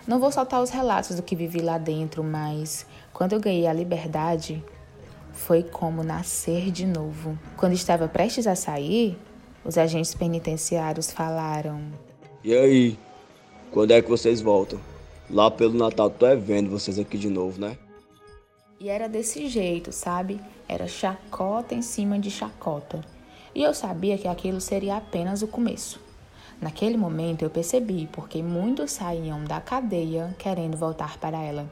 Não 0.07 0.19
vou 0.19 0.33
soltar 0.33 0.63
os 0.63 0.71
relatos 0.71 1.15
do 1.17 1.23
que 1.23 1.37
vivi 1.37 1.61
lá 1.61 1.77
dentro, 1.77 2.25
mas 2.25 2.87
quando 3.13 3.35
eu 3.35 3.41
ganhei 3.41 3.67
a 3.67 3.73
liberdade, 3.75 4.65
foi 5.31 5.63
como 5.63 6.03
nascer 6.03 6.71
de 6.71 6.87
novo. 6.87 7.39
Quando 7.55 7.75
estava 7.75 8.09
prestes 8.09 8.47
a 8.47 8.55
sair, 8.55 9.19
os 9.63 9.77
agentes 9.77 10.15
penitenciários 10.15 11.13
falaram: 11.13 11.83
E 12.43 12.55
aí, 12.55 12.99
quando 13.73 13.93
é 13.93 14.03
que 14.03 14.11
vocês 14.11 14.43
voltam? 14.43 14.79
Lá 15.31 15.51
pelo 15.51 15.73
Natal 15.73 16.11
tô 16.11 16.27
é 16.27 16.37
vendo 16.37 16.71
vocês 16.71 16.99
aqui 16.99 17.17
de 17.17 17.31
novo, 17.31 17.59
né? 17.59 17.79
E 18.79 18.91
era 18.91 19.09
desse 19.09 19.49
jeito, 19.49 19.91
sabe? 19.91 20.39
Era 20.69 20.87
chacota 20.87 21.75
em 21.75 21.81
cima 21.81 22.19
de 22.19 22.31
chacota. 22.31 23.01
E 23.55 23.63
eu 23.63 23.73
sabia 23.73 24.19
que 24.19 24.29
aquilo 24.29 24.61
seria 24.61 24.97
apenas 24.97 25.41
o 25.41 25.49
começo. 25.49 25.99
Naquele 26.61 26.99
momento 26.99 27.43
eu 27.43 27.51
percebi 27.51 28.09
porque 28.13 28.43
muitos 28.43 28.93
saíam 28.93 29.43
da 29.45 29.61
cadeia 29.61 30.35
querendo 30.39 30.77
voltar 30.77 31.19
para 31.19 31.43
ela. 31.43 31.67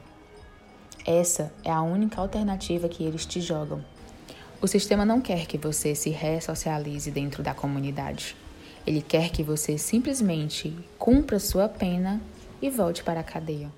Essa 1.05 1.53
é 1.63 1.71
a 1.71 1.81
única 1.83 2.19
alternativa 2.19 2.89
que 2.89 3.03
eles 3.03 3.25
te 3.27 3.39
jogam. 3.39 3.83
O 4.59 4.67
sistema 4.67 5.05
não 5.05 5.21
quer 5.21 5.45
que 5.45 5.57
você 5.57 5.93
se 5.93 6.09
ressocialize 6.09 7.11
dentro 7.11 7.43
da 7.43 7.53
comunidade. 7.53 8.35
Ele 8.85 9.01
quer 9.01 9.29
que 9.29 9.43
você 9.43 9.77
simplesmente 9.77 10.75
cumpra 10.97 11.39
sua 11.39 11.69
pena 11.69 12.19
e 12.61 12.69
volte 12.69 13.03
para 13.03 13.19
a 13.19 13.23
cadeia. 13.23 13.69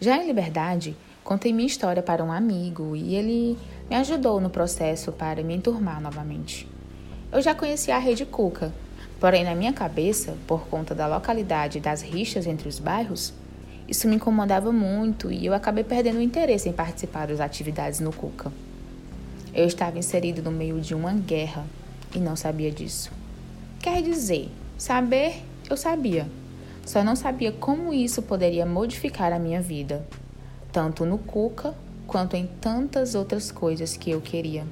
Já 0.00 0.16
em 0.16 0.26
liberdade, 0.26 0.96
contei 1.22 1.52
minha 1.52 1.66
história 1.66 2.02
para 2.02 2.24
um 2.24 2.32
amigo 2.32 2.96
e 2.96 3.14
ele 3.14 3.56
me 3.88 3.94
ajudou 3.94 4.40
no 4.40 4.50
processo 4.50 5.12
para 5.12 5.42
me 5.44 5.54
enturmar 5.54 6.00
novamente. 6.00 6.68
Eu 7.30 7.40
já 7.40 7.54
conhecia 7.54 7.94
a 7.94 8.00
rede 8.00 8.26
Cuca, 8.26 8.74
porém 9.20 9.44
na 9.44 9.54
minha 9.54 9.72
cabeça, 9.72 10.36
por 10.46 10.66
conta 10.66 10.94
da 10.94 11.06
localidade 11.06 11.78
e 11.78 11.80
das 11.80 12.02
rixas 12.02 12.46
entre 12.46 12.68
os 12.68 12.80
bairros, 12.80 13.32
isso 13.86 14.08
me 14.08 14.16
incomodava 14.16 14.72
muito 14.72 15.30
e 15.30 15.46
eu 15.46 15.54
acabei 15.54 15.84
perdendo 15.84 16.18
o 16.18 16.22
interesse 16.22 16.68
em 16.68 16.72
participar 16.72 17.26
das 17.28 17.40
atividades 17.40 18.00
no 18.00 18.12
Cuca. 18.12 18.52
Eu 19.54 19.66
estava 19.66 19.98
inserido 19.98 20.40
no 20.40 20.50
meio 20.50 20.80
de 20.80 20.94
uma 20.94 21.12
guerra 21.12 21.66
e 22.14 22.18
não 22.18 22.34
sabia 22.34 22.70
disso. 22.70 23.12
Quer 23.80 24.02
dizer, 24.02 24.48
saber, 24.78 25.42
eu 25.68 25.76
sabia. 25.76 26.26
Só 26.86 27.04
não 27.04 27.14
sabia 27.14 27.52
como 27.52 27.92
isso 27.92 28.22
poderia 28.22 28.64
modificar 28.64 29.30
a 29.30 29.38
minha 29.38 29.60
vida, 29.60 30.08
tanto 30.72 31.04
no 31.04 31.18
Cuca 31.18 31.74
quanto 32.06 32.34
em 32.34 32.46
tantas 32.46 33.14
outras 33.14 33.52
coisas 33.52 33.94
que 33.94 34.10
eu 34.10 34.22
queria. 34.22 34.66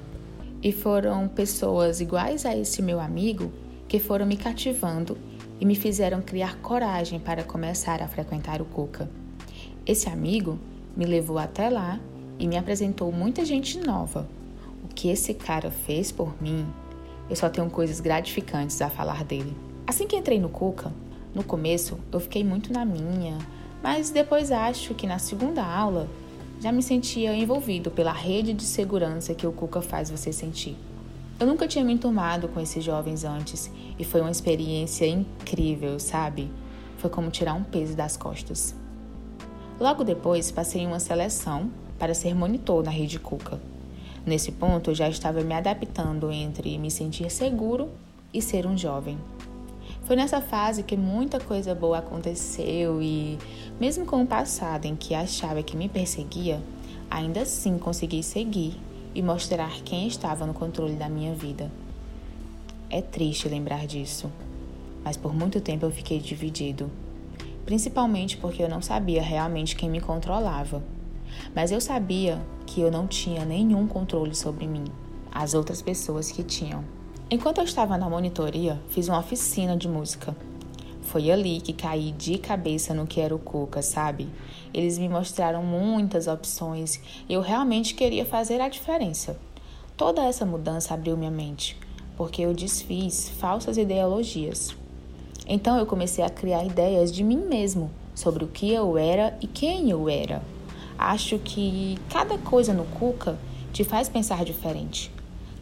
E 0.62 0.72
foram 0.72 1.28
pessoas 1.28 2.00
iguais 2.00 2.46
a 2.46 2.56
esse 2.56 2.80
meu 2.80 3.00
amigo 3.00 3.52
que 3.86 4.00
foram 4.00 4.24
me 4.24 4.38
cativando 4.38 5.18
e 5.60 5.66
me 5.66 5.74
fizeram 5.74 6.22
criar 6.22 6.56
coragem 6.56 7.20
para 7.20 7.44
começar 7.44 8.00
a 8.00 8.08
frequentar 8.08 8.62
o 8.62 8.64
Cuca. 8.64 9.10
Esse 9.84 10.08
amigo 10.08 10.58
me 10.96 11.04
levou 11.04 11.38
até 11.38 11.68
lá 11.68 12.00
e 12.38 12.48
me 12.48 12.56
apresentou 12.56 13.12
muita 13.12 13.44
gente 13.44 13.78
nova 13.78 14.39
que 14.94 15.08
esse 15.08 15.34
cara 15.34 15.70
fez 15.70 16.12
por 16.12 16.40
mim, 16.42 16.66
eu 17.28 17.36
só 17.36 17.48
tenho 17.48 17.70
coisas 17.70 18.00
gratificantes 18.00 18.82
a 18.82 18.90
falar 18.90 19.24
dele. 19.24 19.56
Assim 19.86 20.06
que 20.06 20.16
entrei 20.16 20.38
no 20.38 20.48
Cuca, 20.48 20.92
no 21.34 21.44
começo 21.44 21.98
eu 22.12 22.20
fiquei 22.20 22.42
muito 22.42 22.72
na 22.72 22.84
minha, 22.84 23.38
mas 23.82 24.10
depois 24.10 24.50
acho 24.50 24.94
que 24.94 25.06
na 25.06 25.18
segunda 25.18 25.64
aula 25.64 26.08
já 26.60 26.70
me 26.70 26.82
sentia 26.82 27.34
envolvido 27.34 27.90
pela 27.90 28.12
rede 28.12 28.52
de 28.52 28.64
segurança 28.64 29.34
que 29.34 29.46
o 29.46 29.52
Cuca 29.52 29.80
faz 29.80 30.10
você 30.10 30.32
sentir. 30.32 30.76
Eu 31.38 31.46
nunca 31.46 31.66
tinha 31.66 31.82
me 31.82 31.94
enturmado 31.94 32.48
com 32.48 32.60
esses 32.60 32.84
jovens 32.84 33.24
antes 33.24 33.70
e 33.98 34.04
foi 34.04 34.20
uma 34.20 34.30
experiência 34.30 35.06
incrível, 35.06 35.98
sabe? 35.98 36.50
Foi 36.98 37.08
como 37.08 37.30
tirar 37.30 37.54
um 37.54 37.64
peso 37.64 37.96
das 37.96 38.14
costas. 38.14 38.74
Logo 39.80 40.04
depois, 40.04 40.50
passei 40.50 40.82
em 40.82 40.86
uma 40.86 41.00
seleção 41.00 41.70
para 41.98 42.12
ser 42.12 42.34
monitor 42.34 42.84
na 42.84 42.90
rede 42.90 43.18
Cuca. 43.18 43.58
Nesse 44.24 44.52
ponto, 44.52 44.90
eu 44.90 44.94
já 44.94 45.08
estava 45.08 45.40
me 45.42 45.54
adaptando 45.54 46.30
entre 46.30 46.76
me 46.78 46.90
sentir 46.90 47.30
seguro 47.30 47.88
e 48.32 48.42
ser 48.42 48.66
um 48.66 48.76
jovem. 48.76 49.18
Foi 50.02 50.16
nessa 50.16 50.40
fase 50.40 50.82
que 50.82 50.96
muita 50.96 51.40
coisa 51.40 51.74
boa 51.74 51.98
aconteceu 51.98 53.00
e, 53.00 53.38
mesmo 53.80 54.04
com 54.04 54.22
o 54.22 54.26
passado 54.26 54.84
em 54.84 54.96
que 54.96 55.14
achava 55.14 55.62
que 55.62 55.76
me 55.76 55.88
perseguia, 55.88 56.60
ainda 57.10 57.42
assim 57.42 57.78
consegui 57.78 58.22
seguir 58.22 58.74
e 59.14 59.22
mostrar 59.22 59.70
quem 59.84 60.06
estava 60.06 60.46
no 60.46 60.54
controle 60.54 60.94
da 60.94 61.08
minha 61.08 61.34
vida. 61.34 61.70
É 62.88 63.00
triste 63.00 63.48
lembrar 63.48 63.86
disso, 63.86 64.30
mas 65.04 65.16
por 65.16 65.34
muito 65.34 65.60
tempo 65.60 65.86
eu 65.86 65.90
fiquei 65.90 66.18
dividido, 66.18 66.90
principalmente 67.64 68.36
porque 68.36 68.62
eu 68.62 68.68
não 68.68 68.82
sabia 68.82 69.22
realmente 69.22 69.76
quem 69.76 69.88
me 69.88 70.00
controlava. 70.00 70.82
Mas 71.54 71.70
eu 71.72 71.80
sabia 71.80 72.40
que 72.66 72.80
eu 72.80 72.90
não 72.90 73.06
tinha 73.06 73.44
nenhum 73.44 73.86
controle 73.86 74.34
sobre 74.34 74.66
mim, 74.66 74.84
as 75.32 75.54
outras 75.54 75.82
pessoas 75.82 76.30
que 76.30 76.42
tinham. 76.42 76.84
Enquanto 77.30 77.58
eu 77.58 77.64
estava 77.64 77.96
na 77.96 78.10
monitoria, 78.10 78.80
fiz 78.88 79.08
uma 79.08 79.18
oficina 79.18 79.76
de 79.76 79.88
música. 79.88 80.36
Foi 81.02 81.30
ali 81.30 81.60
que 81.60 81.72
caí 81.72 82.12
de 82.12 82.38
cabeça 82.38 82.94
no 82.94 83.06
que 83.06 83.20
era 83.20 83.34
o 83.34 83.38
Cuca, 83.38 83.82
sabe? 83.82 84.28
Eles 84.72 84.98
me 84.98 85.08
mostraram 85.08 85.62
muitas 85.62 86.26
opções 86.26 87.00
e 87.28 87.32
eu 87.32 87.40
realmente 87.40 87.94
queria 87.94 88.24
fazer 88.24 88.60
a 88.60 88.68
diferença. 88.68 89.38
Toda 89.96 90.22
essa 90.22 90.46
mudança 90.46 90.94
abriu 90.94 91.16
minha 91.16 91.30
mente, 91.30 91.76
porque 92.16 92.42
eu 92.42 92.54
desfiz 92.54 93.28
falsas 93.28 93.76
ideologias. 93.76 94.74
Então 95.46 95.78
eu 95.78 95.86
comecei 95.86 96.24
a 96.24 96.30
criar 96.30 96.64
ideias 96.64 97.12
de 97.12 97.24
mim 97.24 97.38
mesmo, 97.38 97.90
sobre 98.14 98.44
o 98.44 98.48
que 98.48 98.70
eu 98.70 98.96
era 98.96 99.36
e 99.40 99.46
quem 99.46 99.90
eu 99.90 100.08
era. 100.08 100.42
Acho 101.02 101.38
que 101.38 101.96
cada 102.10 102.36
coisa 102.36 102.74
no 102.74 102.84
Cuca 102.84 103.38
te 103.72 103.82
faz 103.84 104.06
pensar 104.06 104.44
diferente. 104.44 105.10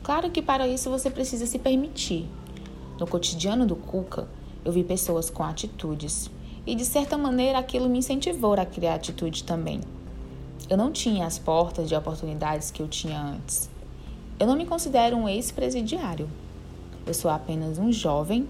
Claro 0.03 0.33
que 0.33 0.43
para 0.43 0.67
isso 0.67 0.91
você 0.91 1.09
precisa 1.09 1.47
se 1.47 1.61
permitir. 1.61 2.29
No 2.99 3.07
cotidiano 3.07 3.65
do 3.65 3.77
Cuca, 3.77 4.27
eu 4.65 4.73
vi 4.73 4.83
pessoas 4.83 5.31
com 5.31 5.45
atitudes 5.45 6.29
e 6.67 6.75
de 6.75 6.85
certa 6.85 7.17
maneira 7.17 7.57
aquilo 7.57 7.89
me 7.89 7.99
incentivou 7.99 8.55
a 8.55 8.67
criar 8.67 8.97
atitude 8.97 9.45
também. 9.45 9.81
Eu 10.69 10.77
não 10.77 10.91
tinha 10.91 11.25
as 11.25 11.39
portas 11.39 11.89
de 11.89 11.95
oportunidades 11.95 12.73
que 12.73 12.83
eu 12.83 12.89
tinha 12.89 13.23
antes. 13.23 13.71
Eu 14.41 14.47
não 14.49 14.57
me 14.57 14.67
considero 14.67 15.17
um 15.17 15.29
ex-presidiário. 15.29 16.29
Eu 17.07 17.15
sou 17.15 17.31
apenas 17.31 17.79
um 17.79 17.93
jovem 17.93 18.49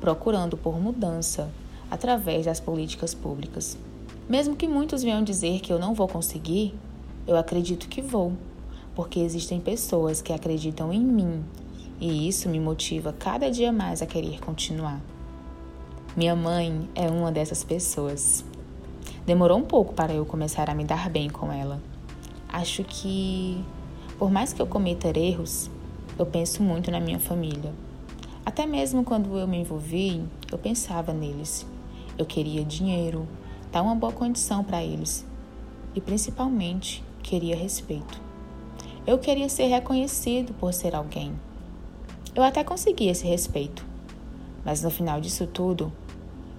procurando 0.00 0.56
por 0.56 0.80
mudança 0.80 1.50
através 1.90 2.46
das 2.46 2.60
políticas 2.60 3.12
públicas. 3.12 3.76
Mesmo 4.30 4.54
que 4.54 4.68
muitos 4.68 5.02
venham 5.02 5.24
dizer 5.24 5.58
que 5.58 5.72
eu 5.72 5.78
não 5.80 5.92
vou 5.92 6.06
conseguir, 6.06 6.72
eu 7.26 7.36
acredito 7.36 7.88
que 7.88 8.00
vou, 8.00 8.32
porque 8.94 9.18
existem 9.18 9.58
pessoas 9.58 10.22
que 10.22 10.32
acreditam 10.32 10.92
em 10.92 11.00
mim 11.00 11.42
e 12.00 12.28
isso 12.28 12.48
me 12.48 12.60
motiva 12.60 13.12
cada 13.12 13.50
dia 13.50 13.72
mais 13.72 14.00
a 14.00 14.06
querer 14.06 14.38
continuar. 14.38 15.00
Minha 16.16 16.36
mãe 16.36 16.88
é 16.94 17.10
uma 17.10 17.32
dessas 17.32 17.64
pessoas. 17.64 18.44
Demorou 19.26 19.58
um 19.58 19.64
pouco 19.64 19.94
para 19.94 20.14
eu 20.14 20.24
começar 20.24 20.70
a 20.70 20.74
me 20.76 20.84
dar 20.84 21.10
bem 21.10 21.28
com 21.28 21.50
ela. 21.50 21.82
Acho 22.48 22.84
que, 22.84 23.60
por 24.16 24.30
mais 24.30 24.52
que 24.52 24.62
eu 24.62 24.66
cometa 24.68 25.08
erros, 25.08 25.68
eu 26.16 26.24
penso 26.24 26.62
muito 26.62 26.88
na 26.88 27.00
minha 27.00 27.18
família. 27.18 27.72
Até 28.46 28.64
mesmo 28.64 29.02
quando 29.02 29.36
eu 29.36 29.48
me 29.48 29.58
envolvi, 29.58 30.22
eu 30.52 30.56
pensava 30.56 31.12
neles. 31.12 31.66
Eu 32.16 32.24
queria 32.24 32.64
dinheiro, 32.64 33.26
dar 33.72 33.82
uma 33.82 33.94
boa 33.94 34.12
condição 34.12 34.64
para 34.64 34.82
eles 34.82 35.26
e 35.94 36.00
principalmente 36.00 37.04
queria 37.22 37.56
respeito. 37.56 38.20
Eu 39.06 39.18
queria 39.18 39.48
ser 39.48 39.66
reconhecido 39.66 40.52
por 40.54 40.72
ser 40.72 40.94
alguém. 40.94 41.32
Eu 42.34 42.42
até 42.42 42.62
consegui 42.62 43.08
esse 43.08 43.26
respeito, 43.26 43.84
mas 44.64 44.82
no 44.82 44.90
final 44.90 45.20
disso 45.20 45.46
tudo, 45.46 45.92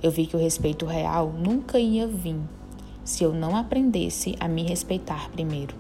eu 0.02 0.12
vi 0.12 0.26
que 0.26 0.36
o 0.36 0.40
respeito 0.40 0.86
real 0.86 1.32
nunca 1.32 1.80
ia 1.80 2.08
vir 2.08 2.40
se 3.04 3.24
eu 3.24 3.34
não 3.34 3.56
aprendesse 3.56 4.36
a 4.40 4.48
me 4.48 4.64
respeitar 4.64 5.30
primeiro. 5.30 5.76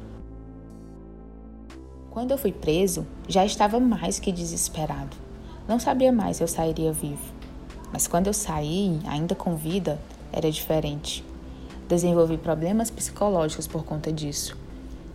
Quando 2.09 2.31
eu 2.31 2.37
fui 2.37 2.51
preso, 2.51 3.07
já 3.27 3.45
estava 3.45 3.79
mais 3.79 4.19
que 4.19 4.31
desesperado. 4.31 5.15
Não 5.67 5.79
sabia 5.79 6.11
mais 6.11 6.37
se 6.37 6.43
eu 6.43 6.47
sairia 6.47 6.91
vivo. 6.91 7.23
Mas 7.91 8.07
quando 8.07 8.27
eu 8.27 8.33
saí, 8.33 8.99
ainda 9.05 9.33
com 9.33 9.55
vida, 9.55 9.99
era 10.31 10.51
diferente. 10.51 11.23
Desenvolvi 11.87 12.37
problemas 12.37 12.89
psicológicos 12.89 13.67
por 13.67 13.83
conta 13.83 14.11
disso. 14.11 14.57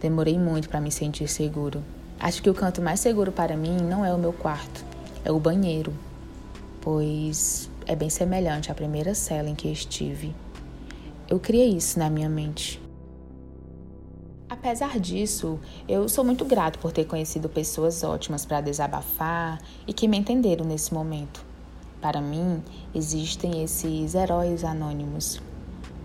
Demorei 0.01 0.39
muito 0.39 0.69
para 0.69 0.81
me 0.81 0.91
sentir 0.91 1.29
seguro. 1.29 1.83
Acho 2.21 2.43
que 2.43 2.51
o 2.51 2.55
canto 2.55 2.83
mais 2.83 3.01
seguro 3.01 3.33
para 3.33 3.57
mim 3.57 3.77
não 3.79 4.05
é 4.05 4.13
o 4.13 4.19
meu 4.19 4.33
quarto, 4.33 4.85
é 5.25 5.33
o 5.33 5.39
banheiro, 5.39 5.93
pois 6.81 7.71
é 7.87 7.95
bem 7.95 8.11
semelhante 8.11 8.71
à 8.71 8.75
primeira 8.75 9.15
cela 9.15 9.49
em 9.49 9.55
que 9.55 9.69
estive. 9.69 10.35
Eu 11.29 11.39
criei 11.39 11.71
isso 11.71 11.99
na 11.99 12.11
minha 12.11 12.29
mente. 12.29 12.81
Apesar 14.49 14.99
disso, 14.99 15.61
eu 15.89 16.09
sou 16.09 16.25
muito 16.25 16.45
grato 16.45 16.79
por 16.79 16.93
ter 16.93 17.05
conhecido 17.05 17.49
pessoas 17.49 18.03
ótimas 18.03 18.45
para 18.45 18.61
desabafar 18.61 19.61
e 19.87 19.93
que 19.93 20.09
me 20.09 20.17
entenderam 20.17 20.65
nesse 20.65 20.93
momento. 20.93 21.46
Para 22.07 22.21
mim, 22.21 22.63
existem 22.95 23.65
esses 23.65 24.15
heróis 24.15 24.63
anônimos. 24.63 25.43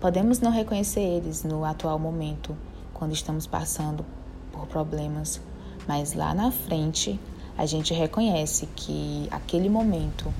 Podemos 0.00 0.40
não 0.40 0.50
reconhecer 0.50 1.00
eles 1.00 1.44
no 1.44 1.64
atual 1.64 1.96
momento, 1.96 2.56
quando 2.92 3.12
estamos 3.12 3.46
passando 3.46 4.04
por 4.50 4.66
problemas, 4.66 5.40
mas 5.86 6.12
lá 6.14 6.34
na 6.34 6.50
frente 6.50 7.20
a 7.56 7.66
gente 7.66 7.94
reconhece 7.94 8.66
que 8.74 9.28
aquele 9.30 9.68
momento 9.68 10.34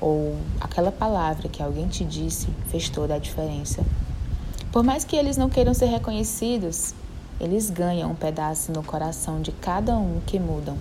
ou 0.00 0.36
aquela 0.60 0.90
palavra 0.90 1.48
que 1.48 1.62
alguém 1.62 1.86
te 1.86 2.04
disse 2.04 2.48
fez 2.66 2.88
toda 2.88 3.14
a 3.14 3.18
diferença. 3.20 3.86
Por 4.72 4.82
mais 4.82 5.04
que 5.04 5.14
eles 5.14 5.36
não 5.36 5.48
queiram 5.48 5.72
ser 5.72 5.86
reconhecidos, 5.86 6.96
eles 7.40 7.70
ganham 7.70 8.10
um 8.10 8.16
pedaço 8.16 8.72
no 8.72 8.82
coração 8.82 9.40
de 9.40 9.52
cada 9.52 9.96
um 9.96 10.20
que 10.26 10.40
mudam. 10.40 10.76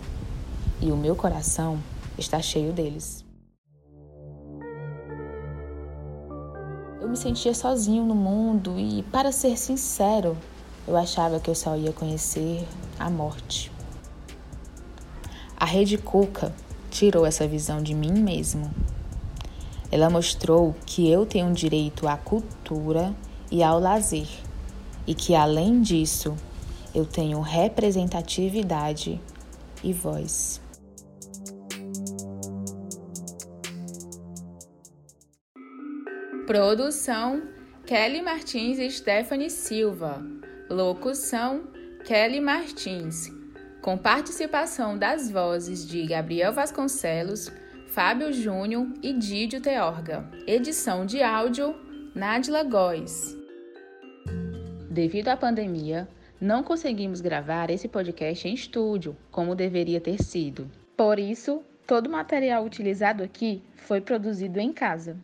E 0.82 0.92
o 0.92 0.98
meu 0.98 1.16
coração 1.16 1.78
está 2.18 2.42
cheio 2.42 2.74
deles. 2.74 3.25
Eu 7.06 7.10
me 7.12 7.18
sentia 7.18 7.54
sozinho 7.54 8.04
no 8.04 8.16
mundo 8.16 8.80
e, 8.80 9.04
para 9.04 9.32
ser 9.32 9.60
sincero, 9.60 10.36
eu 10.88 10.98
achava 10.98 11.40
que 11.40 11.48
eu 11.48 11.54
só 11.54 11.78
ia 11.78 11.94
conhecer 11.94 12.68
a 12.98 13.12
morte. 13.12 13.72
A 15.56 15.66
Rede 15.66 16.00
Cuca 16.00 16.52
tirou 16.90 17.24
essa 17.24 17.48
visão 17.48 17.80
de 17.80 17.94
mim 17.94 18.12
mesmo. 18.12 18.74
Ela 19.92 20.10
mostrou 20.10 20.76
que 20.84 21.08
eu 21.08 21.28
tenho 21.28 21.54
direito 21.54 22.08
à 22.08 22.18
cultura 22.18 23.16
e 23.52 23.62
ao 23.62 23.80
lazer, 23.80 24.28
e 25.06 25.14
que 25.14 25.36
além 25.36 25.84
disso, 25.84 26.36
eu 26.92 27.06
tenho 27.06 27.40
representatividade 27.40 29.22
e 29.84 29.94
voz. 29.94 30.60
Produção: 36.46 37.42
Kelly 37.88 38.22
Martins 38.22 38.78
e 38.78 38.88
Stephanie 38.92 39.50
Silva. 39.50 40.24
Locução: 40.70 41.64
Kelly 42.06 42.40
Martins. 42.40 43.32
Com 43.82 43.98
participação 43.98 44.96
das 44.96 45.32
vozes 45.32 45.88
de 45.88 46.06
Gabriel 46.06 46.54
Vasconcelos, 46.54 47.52
Fábio 47.88 48.32
Júnior 48.32 48.88
e 49.02 49.12
Dídio 49.14 49.60
Teorga. 49.60 50.30
Edição 50.46 51.04
de 51.04 51.24
áudio: 51.24 51.74
Nadila 52.14 52.64
Góes. 52.64 53.36
Devido 54.92 55.30
à 55.30 55.36
pandemia, 55.36 56.08
não 56.40 56.62
conseguimos 56.62 57.22
gravar 57.22 57.72
esse 57.72 57.88
podcast 57.88 58.48
em 58.48 58.54
estúdio, 58.54 59.18
como 59.32 59.56
deveria 59.56 60.00
ter 60.00 60.22
sido. 60.22 60.70
Por 60.96 61.18
isso, 61.18 61.64
todo 61.88 62.06
o 62.06 62.12
material 62.12 62.64
utilizado 62.64 63.24
aqui 63.24 63.64
foi 63.78 64.00
produzido 64.00 64.60
em 64.60 64.72
casa. 64.72 65.18